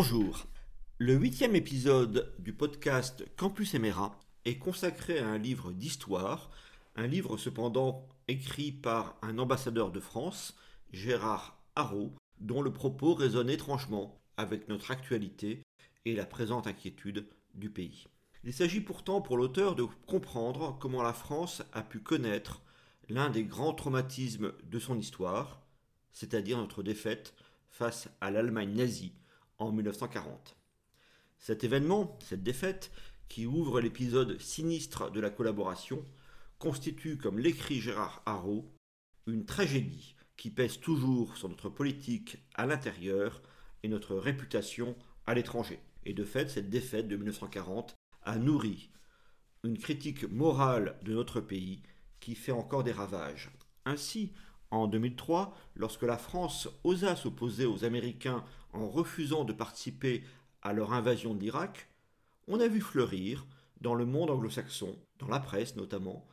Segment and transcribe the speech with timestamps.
[0.00, 0.46] Bonjour.
[0.98, 6.52] Le huitième épisode du podcast Campus Emera est consacré à un livre d'histoire,
[6.94, 10.54] un livre cependant écrit par un ambassadeur de France,
[10.92, 15.62] Gérard Haro, dont le propos résonne étrangement avec notre actualité
[16.04, 18.06] et la présente inquiétude du pays.
[18.44, 22.62] Il s'agit pourtant pour l'auteur de comprendre comment la France a pu connaître
[23.08, 25.66] l'un des grands traumatismes de son histoire,
[26.12, 27.34] c'est-à-dire notre défaite
[27.68, 29.12] face à l'Allemagne nazie
[29.58, 30.56] en 1940.
[31.38, 32.90] Cet événement, cette défaite,
[33.28, 36.04] qui ouvre l'épisode sinistre de la collaboration,
[36.58, 38.72] constitue, comme l'écrit Gérard Haro,
[39.26, 43.42] une tragédie qui pèse toujours sur notre politique à l'intérieur
[43.82, 45.80] et notre réputation à l'étranger.
[46.04, 48.90] Et de fait, cette défaite de 1940 a nourri
[49.64, 51.82] une critique morale de notre pays
[52.20, 53.50] qui fait encore des ravages.
[53.84, 54.32] Ainsi,
[54.70, 60.24] en 2003, lorsque la France osa s'opposer aux Américains en refusant de participer
[60.62, 61.88] à leur invasion de l'Irak,
[62.46, 63.46] on a vu fleurir,
[63.80, 66.26] dans le monde anglo-saxon, dans la presse notamment,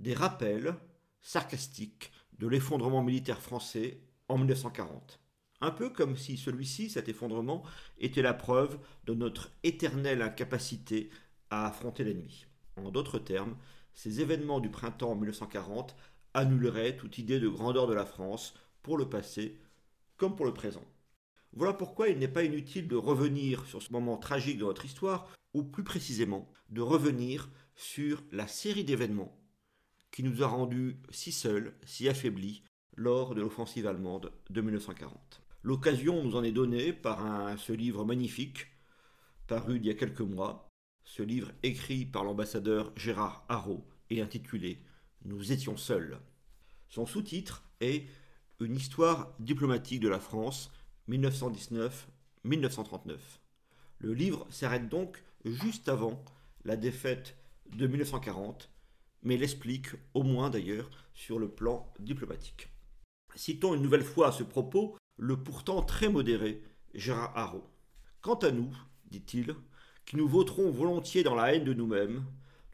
[0.00, 0.74] des rappels
[1.20, 5.20] sarcastiques de l'effondrement militaire français en 1940.
[5.60, 7.64] Un peu comme si celui-ci, cet effondrement,
[7.98, 11.10] était la preuve de notre éternelle incapacité
[11.50, 12.46] à affronter l'ennemi.
[12.76, 13.56] En d'autres termes,
[13.92, 15.96] ces événements du printemps 1940
[16.34, 19.58] annuleraient toute idée de grandeur de la France pour le passé
[20.16, 20.84] comme pour le présent.
[21.52, 25.28] Voilà pourquoi il n'est pas inutile de revenir sur ce moment tragique de notre histoire,
[25.54, 29.34] ou plus précisément de revenir sur la série d'événements
[30.10, 32.62] qui nous a rendus si seuls, si affaiblis
[32.96, 35.42] lors de l'offensive allemande de 1940.
[35.62, 38.66] L'occasion nous en est donnée par ce livre magnifique,
[39.46, 40.68] paru il y a quelques mois,
[41.04, 44.82] ce livre écrit par l'ambassadeur Gérard Haro et intitulé
[45.24, 46.18] Nous étions seuls.
[46.88, 48.06] Son sous-titre est
[48.60, 50.70] Une histoire diplomatique de la France
[51.08, 53.18] 1919-1939.
[53.98, 56.24] Le livre s'arrête donc juste avant
[56.64, 57.36] la défaite
[57.70, 58.70] de 1940,
[59.22, 62.68] mais l'explique au moins d'ailleurs sur le plan diplomatique.
[63.34, 66.62] Citons une nouvelle fois à ce propos le pourtant très modéré
[66.94, 67.64] Gérard Haro.
[68.20, 68.74] Quant à nous,
[69.10, 69.54] dit-il,
[70.06, 72.24] qui nous voterons volontiers dans la haine de nous-mêmes,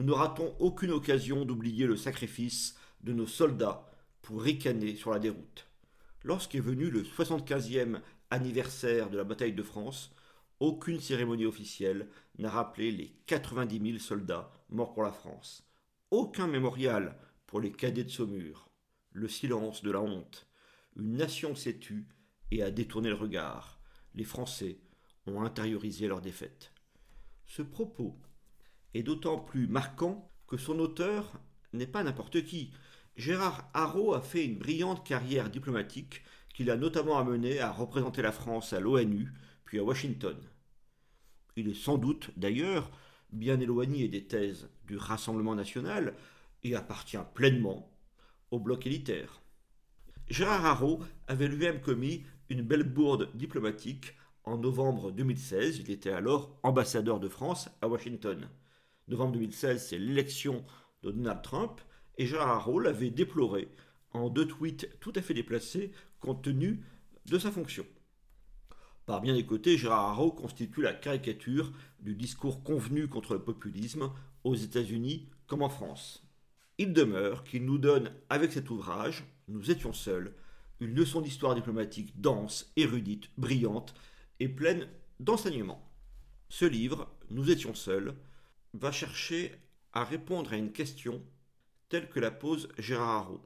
[0.00, 3.86] nous ne ratons aucune occasion d'oublier le sacrifice de nos soldats
[4.22, 5.66] pour ricaner sur la déroute.
[6.22, 8.00] Lorsqu'est venu le 75e
[8.30, 10.14] anniversaire de la bataille de France,
[10.58, 15.68] aucune cérémonie officielle n'a rappelé les 90 000 soldats morts pour la France.
[16.10, 18.70] Aucun mémorial pour les cadets de Saumur.
[19.12, 20.46] Le silence de la honte.
[20.96, 22.08] Une nation s'est tue
[22.50, 23.78] et a détourné le regard.
[24.14, 24.78] Les Français
[25.26, 26.72] ont intériorisé leur défaite.
[27.44, 28.18] Ce propos
[28.94, 31.32] est d'autant plus marquant que son auteur
[31.72, 32.72] n'est pas n'importe qui.
[33.16, 36.22] Gérard Haro a fait une brillante carrière diplomatique
[36.54, 39.32] qui l'a notamment amené à représenter la France à l'ONU,
[39.64, 40.36] puis à Washington.
[41.56, 42.90] Il est sans doute, d'ailleurs,
[43.32, 46.14] bien éloigné des thèses du Rassemblement national
[46.62, 47.90] et appartient pleinement
[48.50, 49.40] au bloc élitaire.
[50.28, 54.14] Gérard Haro avait lui-même commis une belle bourde diplomatique
[54.44, 55.78] en novembre 2016.
[55.78, 58.48] Il était alors ambassadeur de France à Washington.
[59.10, 60.64] Novembre 2016, c'est l'élection
[61.02, 61.80] de Donald Trump
[62.16, 63.68] et Gérard Haro l'avait déploré
[64.12, 65.90] en deux tweets tout à fait déplacés
[66.20, 66.84] compte tenu
[67.26, 67.84] de sa fonction.
[69.06, 74.12] Par bien des côtés, Gérard Haro constitue la caricature du discours convenu contre le populisme
[74.44, 76.24] aux États-Unis comme en France.
[76.78, 80.36] Il demeure qu'il nous donne, avec cet ouvrage, Nous étions seuls,
[80.78, 83.92] une leçon d'histoire diplomatique dense, érudite, brillante
[84.38, 84.86] et pleine
[85.18, 85.90] d'enseignements.
[86.48, 88.14] Ce livre, Nous étions seuls,
[88.74, 89.52] va chercher
[89.92, 91.22] à répondre à une question
[91.88, 93.40] telle que la pose Gérard Haro.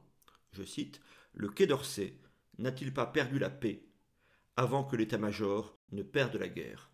[0.51, 1.01] Je cite
[1.33, 2.17] Le Quai d'Orsay
[2.57, 3.83] n'a-t-il pas perdu la paix
[4.55, 6.91] avant que l'état-major ne perde la guerre?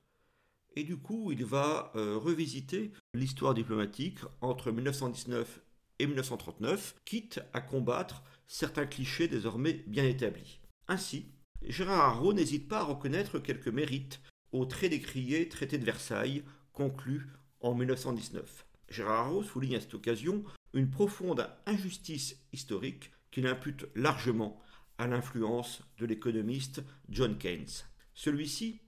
[0.75, 5.61] Et du coup, il va euh, revisiter l'histoire diplomatique entre 1919
[5.99, 10.61] et 1939, quitte à combattre certains clichés désormais bien établis.
[10.87, 11.25] Ainsi,
[11.61, 14.21] Gérard Haro n'hésite pas à reconnaître quelques mérites
[14.51, 17.27] au très décrié traité de Versailles conclu
[17.61, 18.65] en 1919.
[18.89, 20.43] Gérard souligne à cette occasion
[20.73, 24.59] une profonde injustice historique qu'il impute largement
[24.97, 27.85] à l'influence de l'économiste John Keynes.
[28.13, 28.81] Celui-ci,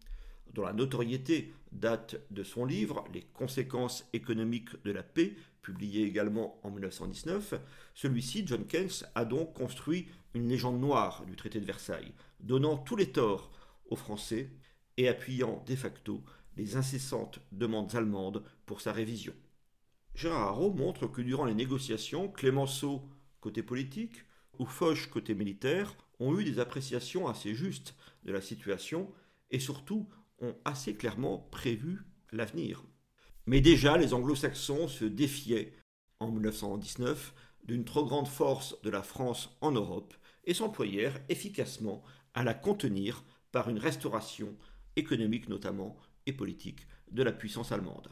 [0.54, 6.60] dont la notoriété date de son livre Les conséquences économiques de la paix, publié également
[6.64, 7.56] en 1919,
[7.96, 12.96] celui-ci, John Keynes, a donc construit une légende noire du traité de Versailles, donnant tous
[12.96, 13.52] les torts
[13.90, 14.50] aux Français
[14.98, 16.22] et appuyant de facto
[16.58, 19.34] les incessantes demandes allemandes pour sa révision.
[20.16, 23.02] Gérard Haro montre que durant les négociations, Clémenceau,
[23.42, 24.24] côté politique,
[24.60, 29.12] ou Foch, côté militaire, ont eu des appréciations assez justes de la situation
[29.50, 30.08] et surtout
[30.40, 32.84] ont assez clairement prévu l'avenir.
[33.46, 35.74] Mais déjà, les anglo-saxons se défiaient,
[36.20, 37.34] en 1919,
[37.66, 40.14] d'une trop grande force de la France en Europe
[40.46, 42.04] et s'employèrent efficacement
[42.34, 44.56] à la contenir par une restauration
[44.96, 48.10] économique notamment et politique de la puissance allemande.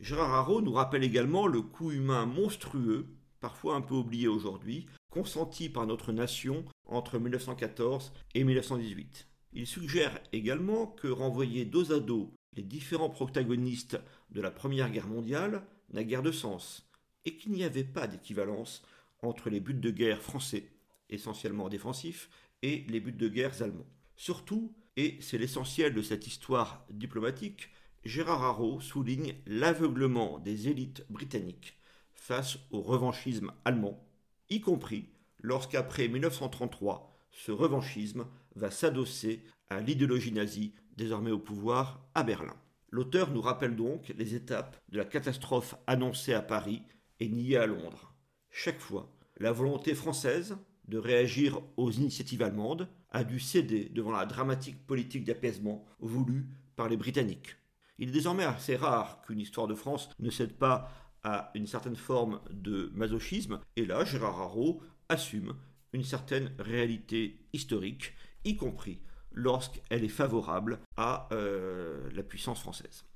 [0.00, 3.06] Gérard Haro nous rappelle également le coût humain monstrueux,
[3.40, 9.26] parfois un peu oublié aujourd'hui, consenti par notre nation entre 1914 et 1918.
[9.54, 13.98] Il suggère également que renvoyer dos à dos les différents protagonistes
[14.30, 16.90] de la Première Guerre mondiale n'a guère de sens,
[17.24, 18.82] et qu'il n'y avait pas d'équivalence
[19.22, 20.70] entre les buts de guerre français,
[21.08, 22.28] essentiellement défensifs,
[22.62, 23.86] et les buts de guerre allemands.
[24.16, 27.70] Surtout, et c'est l'essentiel de cette histoire diplomatique,
[28.04, 31.78] Gérard Haro souligne l'aveuglement des élites britanniques
[32.14, 34.04] face au revanchisme allemand,
[34.48, 35.10] y compris
[35.40, 42.56] lorsqu'après 1933, ce revanchisme va s'adosser à l'idéologie nazie désormais au pouvoir à Berlin.
[42.90, 46.82] L'auteur nous rappelle donc les étapes de la catastrophe annoncée à Paris
[47.20, 48.14] et niée à Londres.
[48.50, 50.56] Chaque fois, la volonté française
[50.88, 56.90] de réagir aux initiatives allemandes a dû céder devant la dramatique politique d'apaisement voulue par
[56.90, 57.56] les Britanniques.
[57.98, 60.92] Il est désormais assez rare qu'une histoire de France ne cède pas
[61.24, 65.54] à une certaine forme de masochisme, et là, Gérard Haro assume
[65.94, 68.12] une certaine réalité historique,
[68.44, 69.00] y compris
[69.32, 73.06] lorsqu'elle est favorable à euh, la puissance française.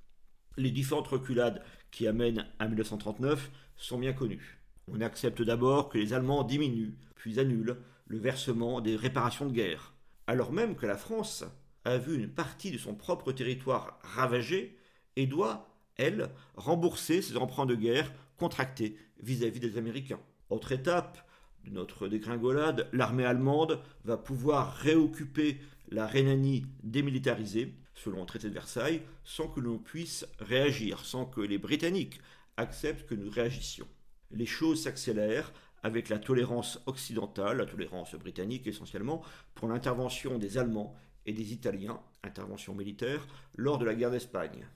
[0.57, 4.63] Les différentes reculades qui amènent à 1939 sont bien connues.
[4.89, 7.77] On accepte d'abord que les Allemands diminuent, puis annulent
[8.11, 9.95] le versement des réparations de guerre,
[10.27, 11.45] alors même que la France
[11.85, 14.77] a vu une partie de son propre territoire ravagée
[15.15, 20.19] et doit, elle, rembourser ses emprunts de guerre contractés vis-à-vis des Américains.
[20.49, 21.25] Autre étape
[21.65, 28.55] de notre dégringolade, l'armée allemande va pouvoir réoccuper la Rhénanie démilitarisée, selon le traité de
[28.55, 32.21] Versailles, sans que l'on puisse réagir, sans que les Britanniques
[32.57, 33.87] acceptent que nous réagissions.
[34.33, 39.23] Les choses s'accélèrent avec la tolérance occidentale, la tolérance britannique essentiellement,
[39.55, 40.95] pour l'intervention des Allemands
[41.27, 44.67] et des Italiens, intervention militaire, lors de la guerre d'Espagne.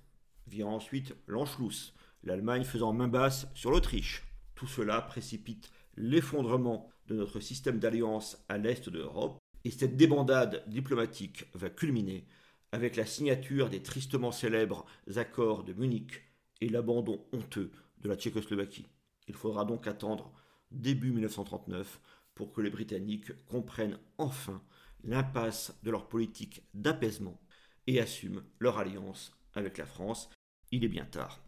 [0.47, 4.25] Vient ensuite l'Anschluss, l'Allemagne faisant main basse sur l'Autriche.
[4.55, 10.63] Tout cela précipite l'effondrement de notre système d'alliance à l'est de l'Europe, et cette débandade
[10.67, 12.27] diplomatique va culminer
[12.73, 14.85] avec la signature des tristement célèbres
[15.17, 16.23] accords de Munich
[16.61, 17.71] et l'abandon honteux
[18.01, 18.87] de la Tchécoslovaquie.
[19.29, 20.33] Il faudra donc attendre
[20.75, 22.01] début 1939
[22.35, 24.63] pour que les Britanniques comprennent enfin
[25.05, 27.41] l'impasse de leur politique d'apaisement
[27.87, 30.31] et assument leur alliance avec la France.
[30.71, 31.41] Il est bien tard.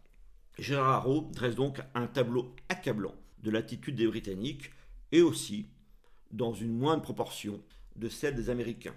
[0.57, 4.71] Gérard Haro dresse donc un tableau accablant de l'attitude des Britanniques
[5.11, 5.67] et aussi,
[6.31, 7.61] dans une moindre proportion,
[7.95, 8.95] de celle des Américains.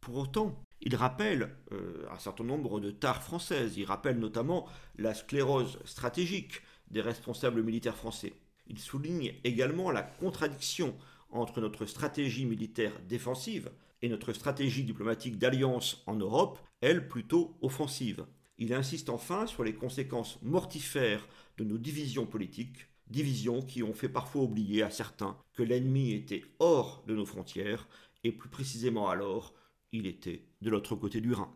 [0.00, 3.76] Pour autant, il rappelle euh, un certain nombre de tares françaises.
[3.76, 4.66] Il rappelle notamment
[4.96, 8.32] la sclérose stratégique des responsables militaires français.
[8.68, 10.94] Il souligne également la contradiction
[11.30, 13.70] entre notre stratégie militaire défensive
[14.02, 18.26] et notre stratégie diplomatique d'alliance en Europe, elle plutôt offensive.
[18.58, 21.26] Il insiste enfin sur les conséquences mortifères
[21.56, 26.44] de nos divisions politiques, divisions qui ont fait parfois oublier à certains que l'ennemi était
[26.58, 27.88] hors de nos frontières,
[28.24, 29.54] et plus précisément alors,
[29.92, 31.52] il était de l'autre côté du Rhin.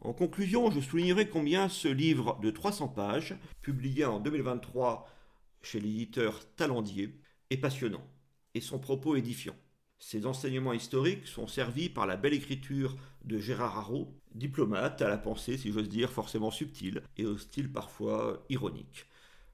[0.00, 5.08] En conclusion, je soulignerai combien ce livre de 300 pages, publié en 2023
[5.64, 7.18] chez l'éditeur Talendier,
[7.50, 8.06] est passionnant,
[8.54, 9.56] et son propos édifiant.
[9.98, 15.18] Ses enseignements historiques sont servis par la belle écriture de Gérard Haro, diplomate à la
[15.18, 19.06] pensée, si j'ose dire, forcément subtile et au style parfois ironique.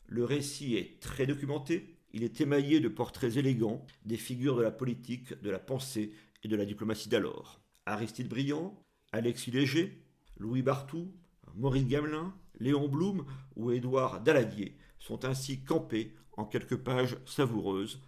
[0.07, 4.73] Le récit est très documenté, il est émaillé de portraits élégants des figures de la
[4.73, 6.12] politique, de la pensée
[6.43, 7.61] et de la diplomatie d'alors.
[7.87, 10.02] Aristide Briand, Alexis Léger,
[10.38, 11.12] Louis Barthou,
[11.55, 13.25] Maurice Gamelin, Léon Blum
[13.55, 18.00] ou Édouard Daladier sont ainsi campés en quelques pages savoureuses,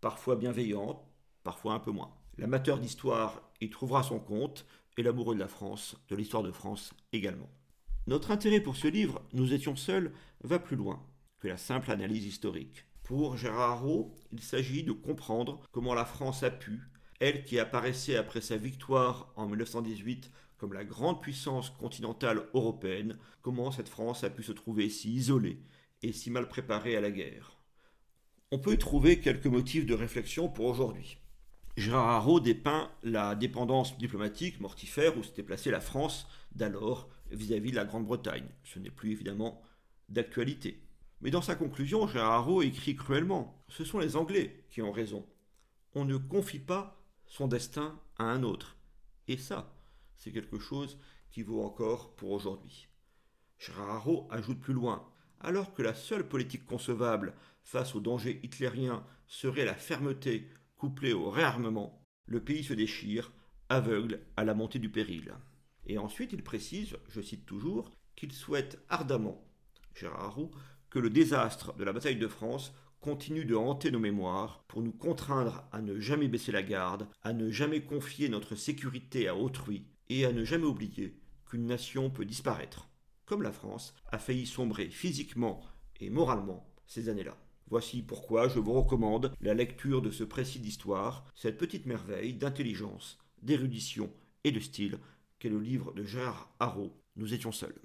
[0.00, 1.04] parfois bienveillantes,
[1.42, 2.14] parfois un peu moins.
[2.38, 4.64] L'amateur d'histoire y trouvera son compte,
[4.96, 7.48] et l'amoureux de la France, de l'histoire de France également.
[8.08, 11.00] Notre intérêt pour ce livre, Nous étions seuls, va plus loin
[11.40, 12.84] que la simple analyse historique.
[13.04, 16.80] Pour Gérard Haro, il s'agit de comprendre comment la France a pu,
[17.20, 23.70] elle qui apparaissait après sa victoire en 1918 comme la grande puissance continentale européenne, comment
[23.70, 25.60] cette France a pu se trouver si isolée
[26.02, 27.58] et si mal préparée à la guerre.
[28.50, 31.18] On peut y trouver quelques motifs de réflexion pour aujourd'hui.
[31.76, 37.76] Gérard Haro dépeint la dépendance diplomatique mortifère où s'était placée la France d'alors vis-à-vis de
[37.76, 38.48] la Grande-Bretagne.
[38.64, 39.62] Ce n'est plus évidemment
[40.08, 40.82] d'actualité.
[41.20, 45.26] Mais dans sa conclusion, Gérard Haro écrit cruellement Ce sont les Anglais qui ont raison.
[45.94, 48.76] On ne confie pas son destin à un autre.
[49.28, 49.72] Et ça,
[50.16, 50.98] c'est quelque chose
[51.30, 52.88] qui vaut encore pour aujourd'hui.
[53.58, 55.06] Gérard Haro ajoute plus loin
[55.40, 61.30] alors que la seule politique concevable face au danger hitlérien serait la fermeté couplée au
[61.30, 63.32] réarmement, le pays se déchire,
[63.68, 65.34] aveugle à la montée du péril.
[65.86, 69.44] Et ensuite, il précise, je cite toujours, qu'il souhaite ardemment,
[69.94, 70.50] Gérard Haro,
[70.90, 74.92] que le désastre de la bataille de France continue de hanter nos mémoires pour nous
[74.92, 79.86] contraindre à ne jamais baisser la garde, à ne jamais confier notre sécurité à autrui
[80.08, 82.87] et à ne jamais oublier qu'une nation peut disparaître,
[83.28, 85.60] comme la France a failli sombrer physiquement
[86.00, 87.36] et moralement ces années-là.
[87.68, 93.18] Voici pourquoi je vous recommande la lecture de ce précis d'histoire, cette petite merveille d'intelligence,
[93.42, 94.10] d'érudition
[94.44, 94.98] et de style
[95.38, 97.78] qu'est le livre de Gérard Haro, Nous étions seuls.